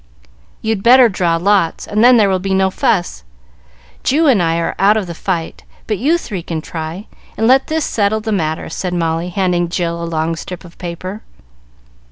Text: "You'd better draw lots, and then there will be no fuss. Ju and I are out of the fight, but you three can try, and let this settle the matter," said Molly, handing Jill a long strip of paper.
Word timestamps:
"You'd 0.63 0.81
better 0.81 1.09
draw 1.09 1.35
lots, 1.35 1.85
and 1.87 2.03
then 2.03 2.17
there 2.17 2.27
will 2.27 2.39
be 2.39 2.55
no 2.55 2.71
fuss. 2.71 3.23
Ju 4.03 4.25
and 4.25 4.41
I 4.41 4.57
are 4.57 4.73
out 4.79 4.97
of 4.97 5.05
the 5.05 5.13
fight, 5.13 5.63
but 5.85 5.99
you 5.99 6.17
three 6.17 6.41
can 6.41 6.59
try, 6.59 7.05
and 7.37 7.45
let 7.45 7.67
this 7.67 7.85
settle 7.85 8.19
the 8.19 8.31
matter," 8.31 8.67
said 8.67 8.95
Molly, 8.95 9.29
handing 9.29 9.69
Jill 9.69 10.01
a 10.01 10.05
long 10.09 10.35
strip 10.35 10.65
of 10.65 10.75
paper. 10.79 11.21